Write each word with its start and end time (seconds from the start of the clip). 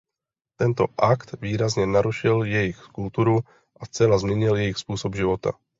Tento 0.59 0.93
akt 1.03 1.35
výrazně 1.41 1.85
narušil 1.85 2.43
jejich 2.43 2.79
kulturu 2.83 3.39
a 3.79 3.85
zcela 3.85 4.17
změnil 4.17 4.55
jejich 4.55 4.77
způsob 4.77 5.15
života. 5.15 5.51